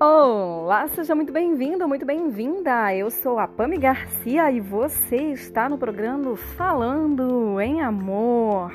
Olá, 0.00 0.86
seja 0.86 1.12
muito 1.12 1.32
bem-vindo, 1.32 1.88
muito 1.88 2.06
bem-vinda. 2.06 2.94
Eu 2.94 3.10
sou 3.10 3.36
a 3.36 3.48
Pami 3.48 3.76
Garcia 3.76 4.48
e 4.48 4.60
você 4.60 5.16
está 5.32 5.68
no 5.68 5.76
programa 5.76 6.36
Falando 6.36 7.60
em 7.60 7.82
Amor. 7.82 8.72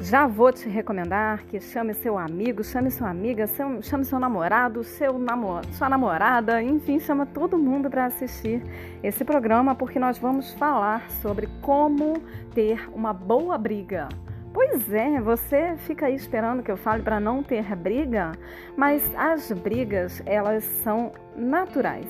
Já 0.00 0.26
vou 0.26 0.50
te 0.50 0.66
recomendar 0.66 1.44
que 1.44 1.60
chame 1.60 1.92
seu 1.92 2.16
amigo, 2.16 2.64
chame 2.64 2.90
sua 2.90 3.10
amiga, 3.10 3.44
chame 3.82 4.06
seu 4.06 4.18
namorado, 4.18 4.82
seu 4.82 5.18
namor 5.18 5.60
sua 5.72 5.90
namorada, 5.90 6.62
enfim, 6.62 6.98
chama 7.00 7.26
todo 7.26 7.58
mundo 7.58 7.90
para 7.90 8.06
assistir 8.06 8.62
esse 9.02 9.26
programa 9.26 9.74
porque 9.74 9.98
nós 9.98 10.16
vamos 10.16 10.54
falar 10.54 11.10
sobre 11.20 11.50
como 11.60 12.14
ter 12.54 12.88
uma 12.94 13.12
boa 13.12 13.58
briga. 13.58 14.08
Pois 14.56 14.90
é, 14.90 15.20
você 15.20 15.76
fica 15.76 16.06
aí 16.06 16.14
esperando 16.14 16.62
que 16.62 16.70
eu 16.72 16.78
fale 16.78 17.02
para 17.02 17.20
não 17.20 17.42
ter 17.42 17.76
briga, 17.76 18.32
mas 18.74 19.02
as 19.14 19.52
brigas, 19.52 20.22
elas 20.24 20.64
são 20.82 21.12
naturais. 21.36 22.08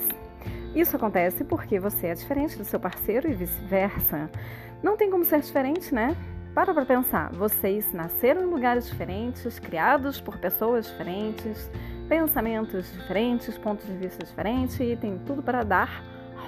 Isso 0.72 0.94
acontece 0.94 1.42
porque 1.42 1.80
você 1.80 2.06
é 2.06 2.14
diferente 2.14 2.56
do 2.56 2.64
seu 2.64 2.78
parceiro 2.78 3.28
e 3.28 3.34
vice-versa. 3.34 4.30
Não 4.80 4.96
tem 4.96 5.10
como 5.10 5.24
ser 5.24 5.40
diferente, 5.40 5.92
né? 5.92 6.16
Para 6.54 6.72
para 6.72 6.86
pensar, 6.86 7.32
vocês 7.32 7.92
nasceram 7.92 8.42
em 8.42 8.46
lugares 8.46 8.86
diferentes, 8.86 9.58
criados 9.58 10.20
por 10.20 10.38
pessoas 10.38 10.86
diferentes, 10.86 11.68
pensamentos 12.08 12.92
diferentes, 12.92 13.58
pontos 13.58 13.84
de 13.86 13.94
vista 13.94 14.24
diferentes 14.24 14.78
e 14.78 14.94
tem 14.94 15.18
tudo 15.26 15.42
para 15.42 15.64
dar 15.64 16.00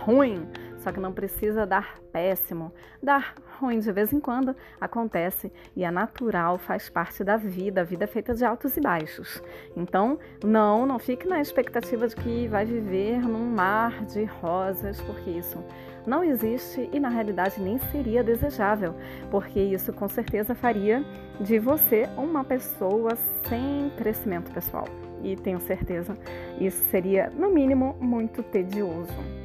ruim. 0.05 0.47
Só 0.89 0.93
que 0.93 1.01
não 1.01 1.13
precisa 1.13 1.67
dar 1.67 1.99
péssimo. 2.11 2.73
Dar 3.03 3.35
ruim 3.61 3.79
de 3.79 3.93
vez 3.93 4.11
em 4.11 4.19
quando 4.19 4.57
acontece 4.81 5.53
e 5.77 5.85
é 5.85 5.91
natural, 5.91 6.57
faz 6.57 6.89
parte 6.89 7.23
da 7.23 7.37
vida. 7.37 7.83
A 7.83 7.85
vida 7.85 8.05
é 8.05 8.07
feita 8.07 8.35
de 8.35 8.43
altos 8.43 8.75
e 8.75 8.81
baixos. 8.81 9.43
Então, 9.77 10.19
não, 10.43 10.87
não 10.87 10.99
fique 10.99 11.29
na 11.29 11.43
expectativa 11.43 12.09
de 12.09 12.17
que 12.17 12.49
vai 12.49 12.65
viver 12.65 13.21
num 13.21 13.55
mar 13.55 14.03
de 14.07 14.25
rosas, 14.25 14.99
porque 15.03 15.29
isso 15.29 15.63
não 16.07 16.25
existe 16.25 16.89
e 16.91 16.99
na 16.99 17.11
realidade 17.11 17.61
nem 17.61 17.77
seria 17.93 18.25
desejável, 18.25 18.95
porque 19.31 19.61
isso 19.61 19.93
com 19.93 20.09
certeza 20.09 20.55
faria 20.55 21.05
de 21.39 21.59
você 21.59 22.09
uma 22.17 22.43
pessoa 22.45 23.15
sem 23.47 23.93
crescimento 23.99 24.51
pessoal. 24.53 24.87
E 25.23 25.37
tenho 25.37 25.61
certeza 25.61 26.17
isso 26.59 26.83
seria, 26.91 27.31
no 27.37 27.51
mínimo, 27.51 27.95
muito 28.01 28.43
tedioso. 28.43 29.38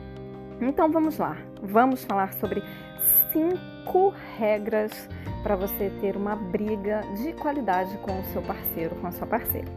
Então 0.61 0.91
vamos 0.91 1.17
lá, 1.17 1.37
vamos 1.61 2.03
falar 2.03 2.33
sobre 2.33 2.63
cinco 3.31 4.13
regras 4.37 5.09
para 5.41 5.55
você 5.55 5.91
ter 5.99 6.15
uma 6.15 6.35
briga 6.35 7.01
de 7.21 7.33
qualidade 7.33 7.97
com 7.97 8.19
o 8.19 8.23
seu 8.25 8.41
parceiro, 8.41 8.95
com 8.95 9.07
a 9.07 9.11
sua 9.11 9.27
parceira. 9.27 9.67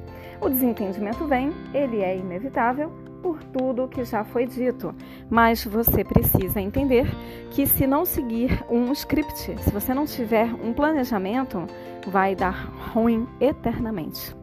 O 0.40 0.48
desentendimento 0.48 1.26
vem, 1.26 1.52
ele 1.74 2.02
é 2.02 2.16
inevitável 2.16 2.92
por 3.22 3.42
tudo 3.44 3.88
que 3.88 4.04
já 4.04 4.22
foi 4.22 4.46
dito, 4.46 4.94
mas 5.28 5.64
você 5.64 6.04
precisa 6.04 6.60
entender 6.60 7.06
que 7.50 7.66
se 7.66 7.86
não 7.86 8.04
seguir 8.04 8.64
um 8.70 8.92
script, 8.92 9.56
se 9.58 9.70
você 9.70 9.92
não 9.92 10.04
tiver 10.04 10.46
um 10.62 10.72
planejamento, 10.72 11.66
vai 12.06 12.36
dar 12.36 12.70
ruim 12.92 13.26
eternamente. 13.40 14.36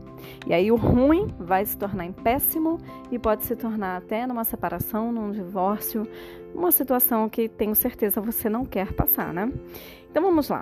E 0.47 0.53
aí 0.53 0.71
o 0.71 0.75
ruim 0.75 1.33
vai 1.39 1.65
se 1.65 1.77
tornar 1.77 2.05
em 2.05 2.11
péssimo 2.11 2.77
e 3.11 3.17
pode 3.17 3.45
se 3.45 3.55
tornar 3.55 3.97
até 3.97 4.25
numa 4.27 4.43
separação, 4.43 5.11
num 5.11 5.31
divórcio, 5.31 6.07
uma 6.53 6.71
situação 6.71 7.29
que 7.29 7.49
tenho 7.49 7.75
certeza 7.75 8.21
você 8.21 8.49
não 8.49 8.65
quer 8.65 8.93
passar, 8.93 9.33
né? 9.33 9.51
Então 10.09 10.23
vamos 10.23 10.49
lá. 10.49 10.61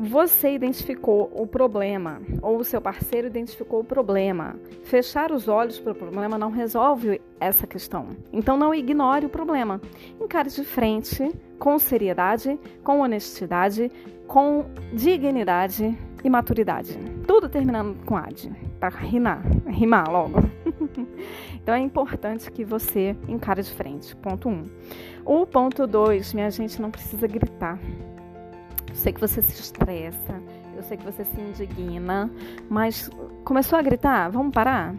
Você 0.00 0.52
identificou 0.52 1.28
o 1.34 1.44
problema, 1.44 2.22
ou 2.40 2.58
o 2.58 2.64
seu 2.64 2.80
parceiro 2.80 3.26
identificou 3.26 3.80
o 3.80 3.84
problema. 3.84 4.54
Fechar 4.84 5.32
os 5.32 5.48
olhos 5.48 5.80
para 5.80 5.90
o 5.90 5.94
problema 5.96 6.38
não 6.38 6.52
resolve 6.52 7.20
essa 7.40 7.66
questão. 7.66 8.16
Então 8.32 8.56
não 8.56 8.72
ignore 8.72 9.26
o 9.26 9.28
problema. 9.28 9.80
Encare 10.20 10.50
de 10.50 10.62
frente, 10.62 11.28
com 11.58 11.76
seriedade, 11.80 12.56
com 12.84 13.00
honestidade, 13.00 13.90
com 14.28 14.66
dignidade 14.92 15.98
e 16.22 16.30
maturidade. 16.30 16.96
Tudo 17.26 17.48
terminando 17.48 17.96
com 18.04 18.16
ad, 18.16 18.52
para 18.78 18.96
rimar, 18.96 19.42
rimar 19.66 20.10
logo. 20.10 20.40
então 21.54 21.74
é 21.74 21.78
importante 21.78 22.50
que 22.50 22.64
você 22.64 23.16
encare 23.26 23.62
de 23.62 23.70
frente. 23.70 24.14
Ponto 24.16 24.48
1. 24.48 24.52
Um. 24.52 24.64
O 25.24 25.46
ponto 25.46 25.86
2, 25.86 26.32
minha 26.34 26.50
gente, 26.50 26.80
não 26.80 26.90
precisa 26.90 27.26
gritar. 27.26 27.78
Eu 28.88 28.94
sei 28.94 29.12
que 29.12 29.20
você 29.20 29.42
se 29.42 29.60
estressa, 29.60 30.40
eu 30.76 30.82
sei 30.82 30.96
que 30.96 31.04
você 31.04 31.24
se 31.24 31.40
indigna, 31.40 32.30
mas 32.70 33.10
começou 33.44 33.78
a 33.78 33.82
gritar? 33.82 34.30
Vamos 34.30 34.54
parar? 34.54 34.94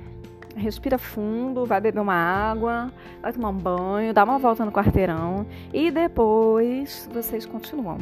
Respira 0.55 0.97
fundo, 0.97 1.65
vai 1.65 1.79
beber 1.79 1.99
uma 1.99 2.13
água, 2.13 2.91
vai 3.21 3.31
tomar 3.31 3.49
um 3.49 3.57
banho, 3.57 4.13
dá 4.13 4.23
uma 4.23 4.37
volta 4.37 4.65
no 4.65 4.71
quarteirão 4.71 5.45
e 5.73 5.89
depois 5.89 7.09
vocês 7.13 7.45
continuam. 7.45 7.97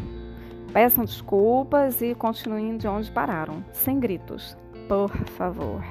Peçam 0.74 1.06
desculpas 1.06 2.02
e 2.02 2.14
continuem 2.16 2.78
de 2.78 2.88
onde 2.88 3.12
pararam, 3.12 3.64
sem 3.72 4.00
gritos, 4.00 4.58
por 4.88 5.10
favor. 5.38 5.84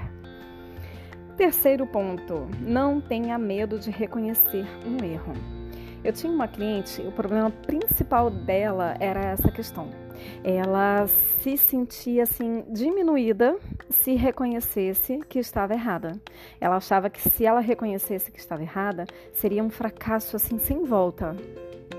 Terceiro 1.37 1.87
ponto: 1.87 2.49
não 2.61 3.01
tenha 3.01 3.39
medo 3.39 3.79
de 3.79 3.91
reconhecer 3.91 4.67
um 4.87 5.05
erro. 5.05 5.33
Eu 6.03 6.13
tinha 6.13 6.33
uma 6.33 6.49
cliente, 6.49 7.03
o 7.03 7.13
problema 7.13 7.51
principal 7.51 8.31
dela 8.31 8.95
era 9.01 9.21
essa 9.21 9.51
questão. 9.51 10.06
Ela 10.43 11.07
se 11.43 11.57
sentia 11.57 12.23
assim 12.25 12.65
diminuída 12.71 13.57
se 13.91 14.15
reconhecesse 14.15 15.21
que 15.29 15.39
estava 15.39 15.75
errada. 15.75 16.13
Ela 16.61 16.77
achava 16.77 17.09
que 17.11 17.21
se 17.29 17.45
ela 17.45 17.61
reconhecesse 17.61 18.31
que 18.31 18.39
estava 18.39 18.63
errada, 18.63 19.07
seria 19.33 19.63
um 19.63 19.71
fracasso 19.71 20.37
assim 20.37 20.59
sem 20.59 20.85
volta. 20.85 21.37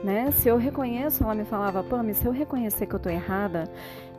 Né? 0.03 0.29
Se 0.31 0.47
eu 0.47 0.57
reconheço, 0.57 1.23
ela 1.23 1.33
me 1.33 1.43
falava, 1.43 1.83
Pami, 1.83 2.13
se 2.13 2.25
eu 2.25 2.31
reconhecer 2.31 2.85
que 2.85 2.93
eu 2.93 2.97
estou 2.97 3.11
errada, 3.11 3.63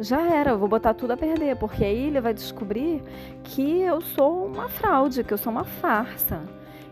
já 0.01 0.21
era, 0.21 0.51
eu 0.51 0.59
vou 0.59 0.69
botar 0.69 0.95
tudo 0.95 1.13
a 1.13 1.17
perder, 1.17 1.57
porque 1.57 1.85
aí 1.85 2.07
ele 2.07 2.21
vai 2.21 2.35
descobrir 2.35 3.03
que 3.45 3.81
eu 3.83 4.01
sou 4.01 4.47
uma 4.47 4.69
fraude, 4.69 5.23
que 5.23 5.33
eu 5.33 5.39
sou 5.39 5.53
uma 5.53 5.65
farsa. 5.65 6.43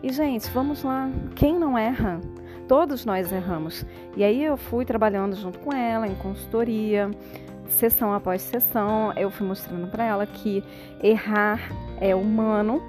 E, 0.02 0.12
gente, 0.12 0.48
vamos 0.50 0.82
lá, 0.82 1.10
quem 1.34 1.58
não 1.58 1.76
erra? 1.76 2.20
Todos 2.68 3.04
nós 3.04 3.32
erramos. 3.32 3.84
E 4.16 4.24
aí 4.24 4.44
eu 4.44 4.56
fui 4.56 4.84
trabalhando 4.84 5.36
junto 5.36 5.58
com 5.58 5.72
ela 5.72 6.06
em 6.06 6.14
consultoria, 6.16 7.10
sessão 7.68 8.12
após 8.12 8.42
sessão, 8.42 9.12
eu 9.16 9.30
fui 9.30 9.46
mostrando 9.46 9.86
para 9.88 10.04
ela 10.04 10.26
que 10.26 10.62
errar 11.02 11.60
é 12.00 12.14
humano, 12.14 12.82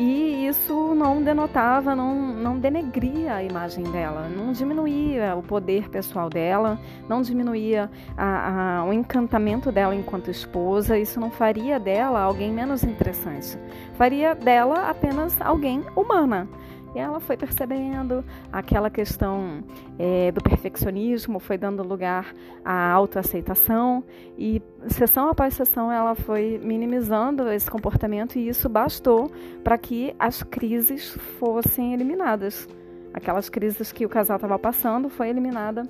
e 0.00 0.46
isso 0.46 0.94
não 0.94 1.20
denotava, 1.20 1.92
não, 1.96 2.14
não 2.14 2.56
denegria 2.56 3.34
a 3.34 3.42
imagem 3.42 3.82
dela, 3.82 4.28
não 4.28 4.52
diminuía 4.52 5.34
o 5.34 5.42
poder 5.42 5.88
pessoal 5.88 6.30
dela, 6.30 6.78
não 7.08 7.20
diminuía 7.20 7.90
a, 8.16 8.78
a, 8.78 8.84
o 8.84 8.92
encantamento 8.92 9.72
dela 9.72 9.96
enquanto 9.96 10.30
esposa, 10.30 10.96
isso 10.96 11.18
não 11.18 11.32
faria 11.32 11.80
dela 11.80 12.20
alguém 12.20 12.52
menos 12.52 12.84
interessante, 12.84 13.58
faria 13.94 14.36
dela 14.36 14.88
apenas 14.88 15.40
alguém 15.40 15.82
humana. 15.96 16.46
E 16.94 16.98
ela 16.98 17.20
foi 17.20 17.36
percebendo 17.36 18.24
aquela 18.52 18.88
questão 18.88 19.62
é, 19.98 20.32
do 20.32 20.42
perfeccionismo, 20.42 21.38
foi 21.38 21.58
dando 21.58 21.82
lugar 21.82 22.34
à 22.64 22.90
autoaceitação 22.90 24.02
e 24.36 24.62
sessão 24.88 25.28
após 25.28 25.54
sessão 25.54 25.92
ela 25.92 26.14
foi 26.14 26.60
minimizando 26.62 27.48
esse 27.50 27.70
comportamento 27.70 28.38
e 28.38 28.48
isso 28.48 28.68
bastou 28.68 29.30
para 29.62 29.76
que 29.76 30.14
as 30.18 30.42
crises 30.42 31.16
fossem 31.38 31.92
eliminadas. 31.92 32.66
Aquelas 33.12 33.48
crises 33.48 33.92
que 33.92 34.06
o 34.06 34.08
casal 34.08 34.36
estava 34.36 34.58
passando 34.58 35.08
foi 35.08 35.28
eliminada 35.28 35.82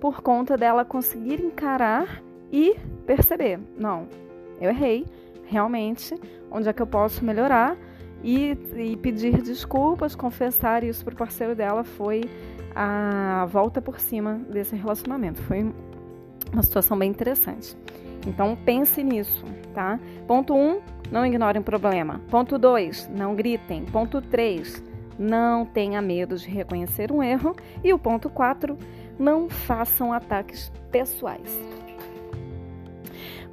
por 0.00 0.20
conta 0.20 0.56
dela 0.56 0.84
conseguir 0.84 1.40
encarar 1.40 2.22
e 2.52 2.76
perceber, 3.06 3.58
não, 3.76 4.06
eu 4.60 4.70
errei, 4.70 5.06
realmente, 5.46 6.14
onde 6.50 6.68
é 6.68 6.72
que 6.72 6.82
eu 6.82 6.86
posso 6.86 7.24
melhorar? 7.24 7.76
E, 8.24 8.56
e 8.74 8.96
pedir 8.96 9.42
desculpas, 9.42 10.16
confessar 10.16 10.82
isso 10.82 11.04
para 11.04 11.12
o 11.12 11.16
parceiro 11.16 11.54
dela 11.54 11.84
foi 11.84 12.22
a 12.74 13.46
volta 13.50 13.82
por 13.82 14.00
cima 14.00 14.40
desse 14.48 14.74
relacionamento. 14.74 15.42
Foi 15.42 15.70
uma 16.50 16.62
situação 16.62 16.98
bem 16.98 17.10
interessante. 17.10 17.76
Então 18.26 18.56
pense 18.64 19.02
nisso, 19.04 19.44
tá? 19.74 20.00
Ponto 20.26 20.54
1, 20.54 20.56
um, 20.56 20.80
não 21.10 21.26
ignorem 21.26 21.60
o 21.60 21.64
problema. 21.64 22.22
Ponto 22.30 22.58
2, 22.58 23.10
não 23.14 23.34
gritem. 23.36 23.84
Ponto 23.84 24.22
3, 24.22 24.82
não 25.18 25.66
tenha 25.66 26.00
medo 26.00 26.36
de 26.36 26.48
reconhecer 26.48 27.12
um 27.12 27.22
erro. 27.22 27.54
E 27.84 27.92
o 27.92 27.98
ponto 27.98 28.30
4, 28.30 28.78
não 29.18 29.50
façam 29.50 30.14
ataques 30.14 30.72
pessoais. 30.90 31.73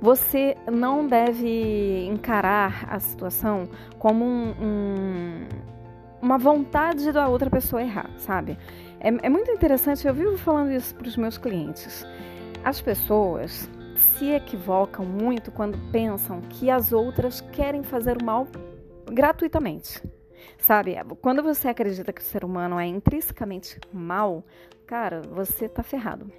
Você 0.02 0.58
não 0.66 1.06
deve 1.06 2.08
encarar 2.08 2.88
a 2.90 3.00
situação 3.00 3.70
como 4.00 4.26
um, 4.26 4.50
um, 4.60 5.48
uma 6.20 6.40
vontade 6.40 7.12
da 7.12 7.28
outra 7.28 7.52
pessoa 7.52 7.84
errar, 7.84 8.10
sabe? 8.18 8.58
É, 9.00 9.10
é 9.28 9.30
muito 9.30 9.52
interessante, 9.52 10.08
eu 10.08 10.14
vivo 10.14 10.40
falando 10.40 10.72
isso 10.72 10.96
para 10.96 11.08
os 11.08 11.16
meus 11.16 11.38
clientes. 11.38 12.04
As 12.64 12.82
pessoas 12.82 13.70
se 14.18 14.26
equivocam 14.32 15.06
muito 15.06 15.52
quando 15.52 15.78
pensam 15.92 16.42
que 16.42 16.72
as 16.72 16.92
outras 16.92 17.40
querem 17.40 17.84
fazer 17.84 18.20
o 18.20 18.26
mal 18.26 18.48
gratuitamente. 19.06 20.02
Sabe? 20.58 20.96
Quando 21.22 21.44
você 21.44 21.68
acredita 21.68 22.12
que 22.12 22.22
o 22.22 22.26
ser 22.26 22.44
humano 22.44 22.80
é 22.80 22.88
intrinsecamente 22.88 23.80
mal, 23.94 24.44
cara, 24.88 25.22
você 25.22 25.70
tá 25.70 25.84
ferrado. 25.84 26.32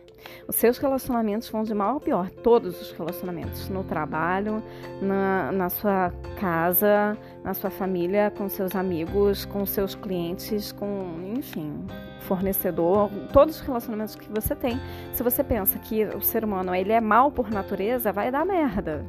Os 0.47 0.57
seus 0.57 0.79
relacionamentos 0.79 1.49
vão 1.49 1.63
de 1.63 1.75
mal 1.75 1.97
a 1.97 2.01
pior, 2.01 2.31
todos 2.31 2.81
os 2.81 2.93
relacionamentos, 2.93 3.69
no 3.69 3.85
trabalho, 3.85 4.63
na, 5.01 5.53
na 5.53 5.69
sua 5.69 6.13
casa, 6.39 7.17
na 7.45 7.55
sua 7.55 7.71
família, 7.71 8.33
com 8.37 8.49
seus 8.49 8.75
amigos, 8.75 9.45
com 9.45 9.65
seus 9.65 9.95
clientes, 9.95 10.73
com, 10.73 11.35
enfim, 11.37 11.85
fornecedor, 12.21 13.11
todos 13.33 13.57
os 13.57 13.61
relacionamentos 13.63 14.15
que 14.15 14.29
você 14.29 14.55
tem. 14.55 14.81
Se 15.13 15.23
você 15.23 15.43
pensa 15.43 15.79
que 15.79 16.05
o 16.05 16.21
ser 16.21 16.45
humano 16.45 16.75
ele 16.75 16.93
é 16.93 17.01
mal 17.01 17.31
por 17.31 17.51
natureza, 17.51 18.13
vai 18.13 18.31
dar 18.31 18.45
merda 18.45 19.05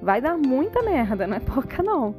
vai 0.00 0.20
dar 0.20 0.36
muita 0.36 0.82
merda, 0.82 1.26
não 1.26 1.36
é 1.36 1.40
pouca 1.40 1.82
não. 1.82 2.14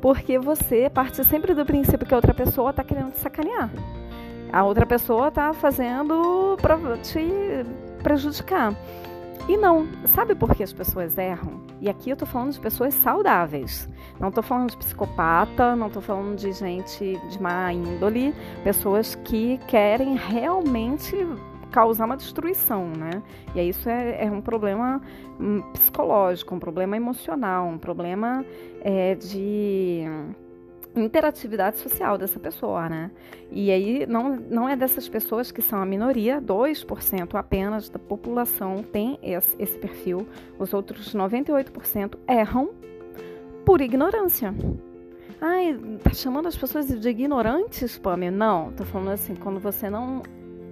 Porque 0.00 0.38
você 0.38 0.90
parte 0.90 1.24
sempre 1.24 1.54
do 1.54 1.64
princípio 1.64 2.06
que 2.06 2.14
a 2.14 2.16
outra 2.16 2.34
pessoa 2.34 2.70
está 2.70 2.84
querendo 2.84 3.12
te 3.12 3.20
sacanear. 3.20 3.70
A 4.52 4.64
outra 4.64 4.84
pessoa 4.84 5.28
está 5.28 5.52
fazendo 5.54 6.58
para 6.60 6.76
te 6.98 7.64
prejudicar. 8.02 8.74
E 9.48 9.56
não, 9.56 9.88
sabe 10.06 10.34
por 10.34 10.54
que 10.54 10.62
as 10.62 10.72
pessoas 10.72 11.18
erram? 11.18 11.60
E 11.80 11.88
aqui 11.88 12.10
eu 12.10 12.16
tô 12.16 12.24
falando 12.24 12.52
de 12.52 12.60
pessoas 12.60 12.94
saudáveis. 12.94 13.88
Não 14.20 14.30
tô 14.30 14.40
falando 14.40 14.70
de 14.70 14.76
psicopata, 14.76 15.74
não 15.74 15.90
tô 15.90 16.00
falando 16.00 16.36
de 16.36 16.52
gente 16.52 17.18
de 17.28 17.42
má 17.42 17.72
índole, 17.72 18.32
pessoas 18.62 19.16
que 19.16 19.58
querem 19.66 20.16
realmente 20.16 21.16
causar 21.72 22.04
uma 22.04 22.16
destruição, 22.16 22.86
né? 22.86 23.22
E 23.54 23.68
isso 23.68 23.88
é, 23.88 24.26
é 24.26 24.30
um 24.30 24.40
problema 24.40 25.00
hum, 25.40 25.60
psicológico, 25.72 26.54
um 26.54 26.60
problema 26.60 26.96
emocional, 26.96 27.66
um 27.66 27.78
problema 27.78 28.44
é, 28.80 29.16
de 29.16 30.04
interatividade 30.94 31.78
social 31.78 32.18
dessa 32.18 32.38
pessoa, 32.38 32.88
né? 32.88 33.10
E 33.50 33.70
aí 33.70 34.06
não, 34.06 34.36
não 34.36 34.68
é 34.68 34.76
dessas 34.76 35.08
pessoas 35.08 35.50
que 35.50 35.62
são 35.62 35.80
a 35.80 35.86
minoria, 35.86 36.40
2% 36.40 37.34
apenas 37.34 37.88
da 37.88 37.98
população 37.98 38.82
tem 38.82 39.18
esse, 39.22 39.56
esse 39.58 39.78
perfil, 39.78 40.26
os 40.58 40.72
outros 40.74 41.14
98% 41.14 42.16
erram 42.28 42.70
por 43.64 43.80
ignorância. 43.80 44.54
Ai, 45.40 45.76
tá 46.02 46.14
chamando 46.14 46.46
as 46.46 46.56
pessoas 46.56 46.86
de 46.86 47.08
ignorantes, 47.08 47.98
Pamela? 47.98 48.36
Não, 48.36 48.72
tô 48.72 48.84
falando 48.84 49.10
assim, 49.10 49.34
quando 49.34 49.58
você 49.58 49.90
não 49.90 50.22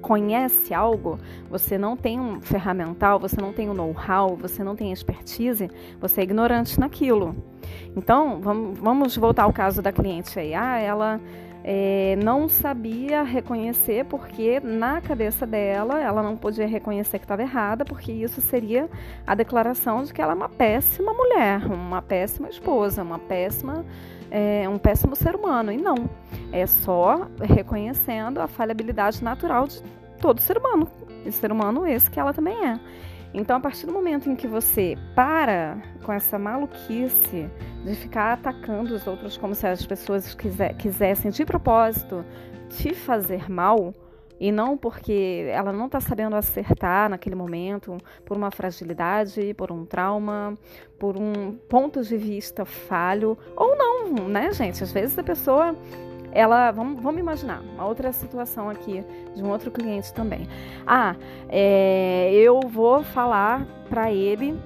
conhece 0.01 0.73
algo, 0.75 1.19
você 1.49 1.77
não 1.79 1.97
tem 1.97 2.19
um 2.19 2.41
ferramental, 2.41 3.19
você 3.19 3.41
não 3.41 3.53
tem 3.53 3.69
o 3.69 3.73
um 3.73 3.75
know-how, 3.75 4.37
você 4.37 4.65
não 4.65 4.75
tem 4.75 4.93
expertise, 4.93 5.71
você 6.01 6.21
é 6.21 6.25
ignorante 6.25 6.79
naquilo. 6.79 7.35
Então, 7.97 8.41
vamos, 8.41 8.79
vamos 8.79 9.17
voltar 9.17 9.45
ao 9.45 9.53
caso 9.53 9.83
da 9.83 9.93
cliente 9.93 10.39
aí. 10.39 10.55
Ah, 10.55 10.79
ela 10.79 11.21
é, 11.63 12.17
não 12.23 12.49
sabia 12.49 13.23
reconhecer 13.23 14.05
porque 14.07 14.61
na 14.61 15.01
cabeça 15.01 15.47
dela 15.47 16.01
ela 16.01 16.23
não 16.23 16.37
podia 16.37 16.67
reconhecer 16.67 17.19
que 17.19 17.25
estava 17.25 17.43
errada, 17.43 17.85
porque 17.85 18.13
isso 18.13 18.41
seria 18.41 18.89
a 19.27 19.35
declaração 19.35 20.03
de 20.03 20.13
que 20.13 20.23
ela 20.23 20.33
é 20.33 20.37
uma 20.37 20.49
péssima 20.49 21.13
mulher, 21.13 21.67
uma 21.67 22.01
péssima 22.01 22.49
esposa, 22.49 23.03
uma 23.03 23.19
péssima 23.19 23.85
é, 24.31 24.69
um 24.69 24.79
péssimo 24.79 25.17
ser 25.17 25.35
humano. 25.35 25.73
E 25.73 25.77
não. 25.77 26.09
É 26.53 26.67
só 26.67 27.29
reconhecendo 27.41 28.41
a 28.41 28.49
falhabilidade 28.49 29.23
natural 29.23 29.67
de 29.67 29.83
todo 30.21 30.41
ser 30.41 30.59
humano. 30.59 30.89
E 31.25 31.33
ser 31.33 31.53
humano 31.53 31.87
esse 31.87 32.11
que 32.11 32.19
ela 32.19 32.33
também 32.33 32.57
é. 32.67 32.81
Então, 33.33 33.57
a 33.57 33.61
partir 33.61 33.87
do 33.87 33.93
momento 33.93 34.29
em 34.29 34.35
que 34.35 34.49
você 34.49 34.97
para 35.15 35.81
com 36.03 36.13
essa 36.13 36.39
maluquice 36.39 37.49
de 37.85 37.95
ficar 37.95 38.33
atacando 38.33 38.95
os 38.95 39.07
outros 39.07 39.37
como 39.37 39.55
se 39.55 39.67
as 39.67 39.87
pessoas 39.87 40.37
quisessem 40.79 41.31
de 41.31 41.45
propósito 41.45 42.25
te 42.69 42.93
fazer 42.93 43.51
mal, 43.51 43.95
e 44.41 44.51
não 44.51 44.77
porque 44.77 45.47
ela 45.53 45.71
não 45.71 45.85
está 45.85 46.01
sabendo 46.01 46.35
acertar 46.35 47.11
naquele 47.11 47.37
momento, 47.37 47.99
por 48.25 48.39
uma 48.39 48.51
fragilidade, 48.51 49.53
por 49.53 49.71
um 49.71 49.85
trauma, 49.85 50.55
por 50.99 51.19
um 51.19 51.53
ponto 51.69 52.03
de 52.03 52.17
vista 52.17 52.65
falho, 52.65 53.37
ou 53.55 53.77
não, 53.77 54.29
né, 54.29 54.51
gente? 54.53 54.83
Às 54.83 54.91
vezes 54.91 55.19
a 55.19 55.23
pessoa 55.23 55.77
ela, 56.33 56.71
vamos, 56.71 57.03
vamos 57.03 57.21
imaginar, 57.21 57.61
uma 57.61 57.87
outra 57.87 58.13
situação 58.13 58.71
aqui 58.71 59.05
de 59.35 59.43
um 59.43 59.51
outro 59.51 59.71
cliente 59.71 60.15
também. 60.15 60.49
Ah, 60.87 61.17
é, 61.49 62.33
eu 62.33 62.61
vou 62.61 63.03
falar 63.03 63.67
para 63.91 64.11
ele 64.11 64.59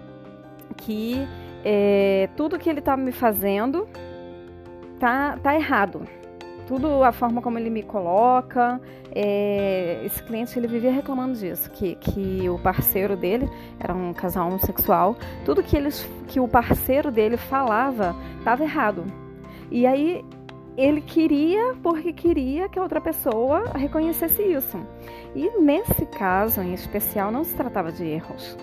que 0.76 1.26
é, 1.64 2.28
tudo 2.36 2.58
que 2.58 2.68
ele 2.68 2.80
está 2.80 2.96
me 2.96 3.10
fazendo 3.10 3.88
tá, 5.00 5.38
tá 5.42 5.54
errado 5.54 6.06
tudo 6.66 7.02
a 7.02 7.12
forma 7.12 7.42
como 7.42 7.58
ele 7.58 7.70
me 7.70 7.82
coloca. 7.82 8.80
É, 9.14 10.02
esse 10.04 10.22
cliente 10.22 10.58
ele 10.58 10.66
vivia 10.66 10.90
reclamando 10.90 11.38
disso, 11.38 11.70
que, 11.70 11.94
que 11.96 12.48
o 12.48 12.58
parceiro 12.58 13.16
dele 13.16 13.48
era 13.78 13.94
um 13.94 14.12
casal 14.12 14.48
homossexual, 14.48 15.16
tudo 15.44 15.62
que 15.62 15.76
eles 15.76 16.08
que 16.26 16.40
o 16.40 16.48
parceiro 16.48 17.10
dele 17.10 17.36
falava 17.36 18.14
estava 18.38 18.62
errado. 18.62 19.04
E 19.70 19.86
aí 19.86 20.24
ele 20.76 21.00
queria 21.00 21.74
porque 21.82 22.12
queria 22.12 22.68
que 22.68 22.78
a 22.78 22.82
outra 22.82 23.00
pessoa 23.00 23.64
reconhecesse 23.74 24.42
isso. 24.42 24.78
E 25.34 25.50
nesse 25.60 26.06
caso 26.06 26.60
em 26.60 26.74
especial 26.74 27.30
não 27.30 27.44
se 27.44 27.54
tratava 27.54 27.92
de 27.92 28.04
erros. 28.04 28.56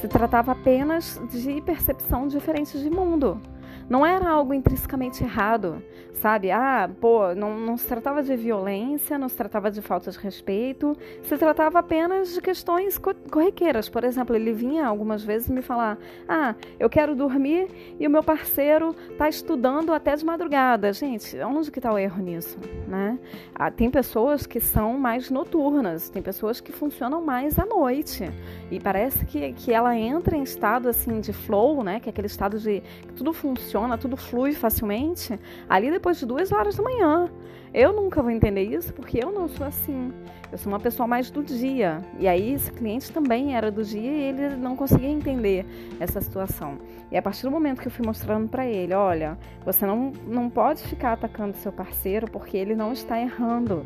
Se 0.00 0.08
tratava 0.08 0.52
apenas 0.52 1.20
de 1.30 1.60
percepção 1.62 2.28
diferente 2.28 2.78
de 2.78 2.90
mundo. 2.90 3.40
Não 3.88 4.04
era 4.04 4.28
algo 4.28 4.52
intrinsecamente 4.52 5.22
errado, 5.22 5.82
sabe? 6.20 6.50
Ah, 6.50 6.90
pô, 7.00 7.34
não, 7.34 7.58
não 7.58 7.76
se 7.76 7.86
tratava 7.86 8.22
de 8.22 8.34
violência, 8.36 9.18
não 9.18 9.28
se 9.28 9.36
tratava 9.36 9.70
de 9.70 9.80
falta 9.80 10.10
de 10.10 10.18
respeito, 10.18 10.96
se 11.22 11.36
tratava 11.36 11.78
apenas 11.78 12.34
de 12.34 12.40
questões 12.40 12.98
corriqueiras. 13.30 13.88
Por 13.88 14.04
exemplo, 14.04 14.34
ele 14.34 14.52
vinha 14.52 14.86
algumas 14.86 15.22
vezes 15.22 15.48
me 15.48 15.62
falar: 15.62 15.98
ah, 16.28 16.54
eu 16.78 16.88
quero 16.88 17.14
dormir 17.14 17.68
e 17.98 18.06
o 18.06 18.10
meu 18.10 18.22
parceiro 18.22 18.94
está 19.10 19.28
estudando 19.28 19.92
até 19.92 20.14
de 20.16 20.24
madrugada. 20.24 20.92
Gente, 20.92 21.38
onde 21.40 21.70
que 21.70 21.78
está 21.78 21.92
o 21.92 21.98
erro 21.98 22.22
nisso, 22.22 22.58
né? 22.88 23.18
Ah, 23.54 23.70
tem 23.70 23.90
pessoas 23.90 24.46
que 24.46 24.60
são 24.60 24.98
mais 24.98 25.30
noturnas, 25.30 26.08
tem 26.08 26.22
pessoas 26.22 26.60
que 26.60 26.72
funcionam 26.72 27.20
mais 27.20 27.58
à 27.58 27.64
noite 27.64 28.30
e 28.70 28.80
parece 28.80 29.24
que, 29.26 29.52
que 29.52 29.72
ela 29.72 29.96
entra 29.96 30.36
em 30.36 30.42
estado 30.42 30.88
assim 30.88 31.20
de 31.20 31.32
flow, 31.32 31.82
né? 31.82 32.00
Que 32.00 32.08
é 32.08 32.10
aquele 32.10 32.26
estado 32.26 32.58
de 32.58 32.82
que 33.06 33.12
tudo 33.14 33.32
funciona, 33.32 33.98
tudo 33.98 34.16
flui 34.16 34.52
facilmente, 34.52 35.38
ali 35.68 35.90
depois 35.90 36.05
de 36.14 36.26
duas 36.26 36.52
horas 36.52 36.76
da 36.76 36.82
manhã. 36.82 37.30
Eu 37.74 37.92
nunca 37.92 38.22
vou 38.22 38.30
entender 38.30 38.62
isso 38.62 38.92
porque 38.94 39.22
eu 39.22 39.30
não 39.30 39.48
sou 39.48 39.66
assim. 39.66 40.12
Eu 40.50 40.58
sou 40.58 40.72
uma 40.72 40.80
pessoa 40.80 41.06
mais 41.06 41.30
do 41.30 41.42
dia. 41.42 42.00
E 42.18 42.26
aí 42.26 42.52
esse 42.52 42.70
cliente 42.72 43.12
também 43.12 43.54
era 43.54 43.70
do 43.70 43.84
dia 43.84 44.10
e 44.10 44.22
ele 44.22 44.56
não 44.56 44.76
conseguia 44.76 45.08
entender 45.08 45.66
essa 46.00 46.20
situação. 46.20 46.78
E 47.10 47.16
a 47.16 47.22
partir 47.22 47.42
do 47.42 47.50
momento 47.50 47.80
que 47.80 47.88
eu 47.88 47.92
fui 47.92 48.06
mostrando 48.06 48.48
para 48.48 48.66
ele, 48.66 48.94
olha, 48.94 49.36
você 49.64 49.84
não, 49.84 50.12
não 50.26 50.48
pode 50.48 50.82
ficar 50.84 51.12
atacando 51.12 51.56
seu 51.56 51.72
parceiro 51.72 52.30
porque 52.30 52.56
ele 52.56 52.74
não 52.74 52.92
está 52.92 53.20
errando. 53.20 53.84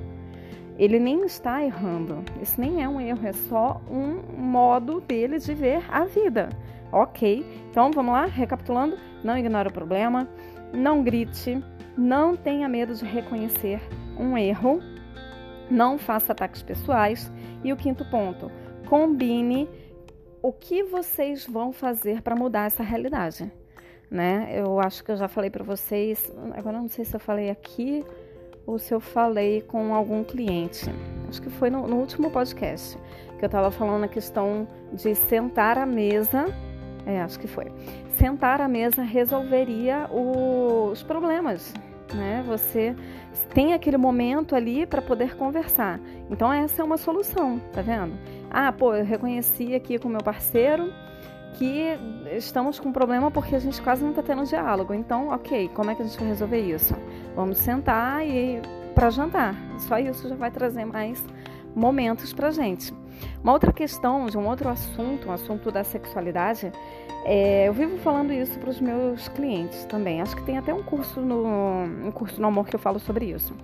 Ele 0.79 0.99
nem 0.99 1.25
está 1.25 1.63
errando. 1.63 2.25
Isso 2.41 2.61
nem 2.61 2.83
é 2.83 2.89
um 2.89 3.01
erro, 3.01 3.27
é 3.27 3.33
só 3.33 3.81
um 3.91 4.41
modo 4.41 5.01
dele 5.01 5.39
de 5.39 5.53
ver 5.53 5.83
a 5.91 6.05
vida. 6.05 6.49
Ok, 6.93 7.45
então 7.71 7.91
vamos 7.93 8.13
lá, 8.13 8.27
recapitulando: 8.27 8.97
não 9.23 9.39
ignore 9.39 9.69
o 9.69 9.73
problema, 9.73 10.29
não 10.73 11.03
grite, 11.03 11.63
não 11.97 12.37
tenha 12.37 12.69
medo 12.69 12.95
de 12.95 13.05
reconhecer 13.05 13.81
um 14.19 14.37
erro, 14.37 14.81
não 15.71 15.99
faça 15.99 16.33
ataques 16.33 16.63
pessoais. 16.63 17.31
E 17.63 17.73
o 17.73 17.77
quinto 17.77 18.05
ponto: 18.11 18.51
combine 18.89 19.69
o 20.43 20.53
que 20.53 20.83
vocês 20.83 21.47
vão 21.47 21.73
fazer 21.73 22.23
para 22.23 22.35
mudar 22.35 22.67
essa 22.67 22.83
realidade. 22.83 23.51
Né? 24.11 24.51
Eu 24.53 24.81
acho 24.81 25.05
que 25.05 25.13
eu 25.13 25.17
já 25.17 25.29
falei 25.29 25.51
para 25.51 25.63
vocês, 25.63 26.33
agora 26.53 26.79
não 26.79 26.89
sei 26.89 27.05
se 27.05 27.15
eu 27.15 27.21
falei 27.21 27.49
aqui 27.49 28.05
ou 28.67 28.77
se 28.77 28.93
eu 28.93 28.99
falei 28.99 29.63
com 29.63 29.95
algum 29.95 30.25
cliente. 30.25 30.87
Acho 31.29 31.41
que 31.41 31.51
foi 31.51 31.71
no, 31.71 31.87
no 31.87 31.97
último 31.97 32.31
podcast 32.31 32.99
que 33.39 33.45
eu 33.45 33.47
estava 33.47 33.71
falando 33.71 34.05
a 34.05 34.09
questão 34.09 34.67
de 34.93 35.15
sentar 35.15 35.79
à 35.79 35.87
mesa 35.87 36.47
é, 37.11 37.23
acho 37.23 37.39
que 37.39 37.47
foi. 37.47 37.67
Sentar 38.17 38.61
à 38.61 38.69
mesa 38.69 39.03
resolveria 39.03 40.09
os 40.11 41.03
problemas, 41.03 41.75
né? 42.15 42.45
Você 42.47 42.95
tem 43.55 43.75
aquele 43.75 43.97
momento 43.97 44.55
ali 44.55 44.87
para 44.87 45.03
poder 45.03 45.37
conversar. 45.37 46.01
Então 46.31 46.53
essa 46.53 46.83
é 46.83 46.85
uma 46.85 46.97
solução, 46.97 47.61
tá 47.73 47.83
vendo? 47.83 48.13
Ah, 48.51 48.73
pô, 48.73 48.95
eu 48.95 49.05
reconheci 49.05 49.75
aqui 49.75 49.99
com 49.99 50.09
meu 50.09 50.23
parceiro 50.23 50.93
que 51.55 51.99
estamos 52.33 52.79
com 52.79 52.89
um 52.89 52.93
problema 52.93 53.31
porque 53.31 53.55
a 53.55 53.59
gente 53.59 53.83
quase 53.83 54.03
não 54.03 54.11
está 54.11 54.23
tendo 54.23 54.45
diálogo. 54.45 54.95
Então, 54.95 55.29
ok, 55.29 55.69
como 55.75 55.91
é 55.91 55.95
que 55.95 56.03
a 56.03 56.05
gente 56.05 56.19
vai 56.19 56.29
resolver 56.29 56.61
isso? 56.61 56.95
Vamos 57.35 57.59
sentar 57.59 58.27
e 58.27 58.61
para 58.95 59.11
jantar. 59.11 59.55
Só 59.79 59.99
isso 59.99 60.29
já 60.29 60.35
vai 60.35 60.51
trazer 60.51 60.85
mais 60.85 61.23
momentos 61.75 62.33
para 62.33 62.51
gente. 62.51 62.93
Uma 63.43 63.53
outra 63.53 63.73
questão, 63.73 64.27
de 64.27 64.37
um 64.37 64.47
outro 64.47 64.69
assunto, 64.69 65.29
um 65.29 65.33
assunto 65.33 65.71
da 65.71 65.83
sexualidade, 65.85 66.73
é, 67.25 67.69
eu 67.69 67.73
vivo 67.73 67.99
falando 67.99 68.33
isso 68.33 68.59
para 68.59 68.71
os 68.71 68.81
meus 68.81 69.29
clientes 69.29 69.85
também. 69.85 70.21
Acho 70.21 70.37
que 70.37 70.43
tem 70.43 70.59
até 70.59 70.73
um 70.73 70.83
curso 70.83 71.21
no 71.21 71.85
um 72.07 72.11
curso 72.11 72.41
no 72.41 72.49
amor 72.49 72.67
que 72.67 72.75
eu 72.75 72.81
falo 72.81 72.99
sobre 72.99 73.27
isso. 73.27 73.55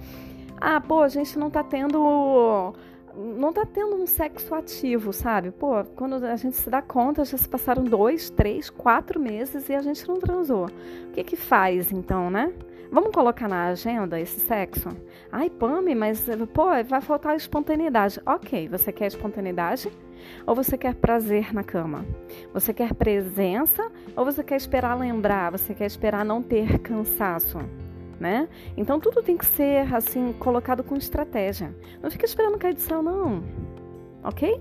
Ah, 0.60 0.80
pô, 0.80 1.02
a 1.02 1.08
gente 1.08 1.38
não 1.38 1.50
tá 1.50 1.62
tendo 1.62 2.74
não 3.16 3.50
tá 3.50 3.64
tendo 3.64 3.96
um 3.96 4.06
sexo 4.06 4.54
ativo, 4.54 5.12
sabe? 5.12 5.50
Pô, 5.50 5.82
quando 5.96 6.16
a 6.26 6.36
gente 6.36 6.56
se 6.56 6.68
dá 6.68 6.82
conta, 6.82 7.24
já 7.24 7.38
se 7.38 7.48
passaram 7.48 7.82
dois, 7.84 8.28
três, 8.28 8.68
quatro 8.68 9.18
meses 9.18 9.68
e 9.70 9.74
a 9.74 9.80
gente 9.80 10.06
não 10.06 10.16
transou. 10.16 10.66
O 10.66 11.12
que 11.12 11.24
que 11.24 11.36
faz 11.36 11.90
então, 11.90 12.30
né? 12.30 12.52
Vamos 12.90 13.10
colocar 13.12 13.48
na 13.48 13.68
agenda 13.68 14.20
esse 14.20 14.40
sexo? 14.40 14.88
Ai, 15.30 15.50
Pame, 15.50 15.94
mas 15.94 16.26
pô, 16.52 16.66
vai 16.84 17.00
faltar 17.00 17.36
espontaneidade. 17.36 18.20
Ok, 18.24 18.68
você 18.68 18.92
quer 18.92 19.06
espontaneidade 19.06 19.90
ou 20.46 20.54
você 20.54 20.78
quer 20.78 20.94
prazer 20.94 21.52
na 21.52 21.62
cama? 21.62 22.04
Você 22.52 22.72
quer 22.72 22.94
presença 22.94 23.90
ou 24.16 24.24
você 24.24 24.42
quer 24.42 24.56
esperar 24.56 24.98
lembrar? 24.98 25.50
Você 25.50 25.74
quer 25.74 25.86
esperar 25.86 26.24
não 26.24 26.42
ter 26.42 26.78
cansaço? 26.78 27.58
Né? 28.18 28.48
Então 28.76 28.98
tudo 28.98 29.22
tem 29.22 29.36
que 29.36 29.44
ser 29.44 29.92
assim 29.94 30.32
colocado 30.32 30.82
com 30.82 30.96
estratégia. 30.96 31.74
Não 32.02 32.10
fica 32.10 32.24
esperando 32.24 32.56
cair 32.56 32.74
do 32.74 32.80
céu, 32.80 33.02
não. 33.02 33.42
Ok? 34.24 34.58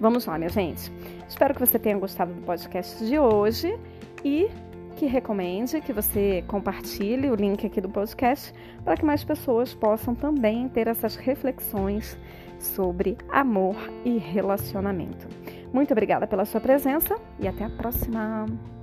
Vamos 0.00 0.26
lá, 0.26 0.38
minha 0.38 0.50
gente. 0.50 0.92
Espero 1.28 1.54
que 1.54 1.60
você 1.60 1.78
tenha 1.78 1.96
gostado 1.96 2.32
do 2.32 2.40
podcast 2.42 3.04
de 3.04 3.18
hoje 3.18 3.78
e 4.24 4.48
que 4.98 5.06
recomende, 5.06 5.80
que 5.80 5.92
você 5.92 6.42
compartilhe 6.48 7.30
o 7.30 7.34
link 7.36 7.64
aqui 7.64 7.80
do 7.80 7.88
podcast 7.88 8.52
para 8.84 8.96
que 8.96 9.04
mais 9.04 9.22
pessoas 9.22 9.72
possam 9.72 10.12
também 10.12 10.68
ter 10.68 10.88
essas 10.88 11.14
reflexões 11.14 12.18
sobre 12.58 13.16
amor 13.30 13.76
e 14.04 14.18
relacionamento. 14.18 15.28
Muito 15.72 15.92
obrigada 15.92 16.26
pela 16.26 16.44
sua 16.44 16.60
presença 16.60 17.16
e 17.38 17.46
até 17.46 17.64
a 17.64 17.70
próxima! 17.70 18.77